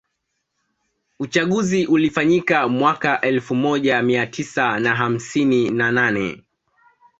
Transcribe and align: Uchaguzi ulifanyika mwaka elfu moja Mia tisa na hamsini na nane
Uchaguzi 1.19 1.85
ulifanyika 1.85 2.67
mwaka 2.67 3.21
elfu 3.21 3.55
moja 3.55 4.01
Mia 4.01 4.27
tisa 4.27 4.79
na 4.79 4.95
hamsini 4.95 5.69
na 5.69 5.91
nane 5.91 6.43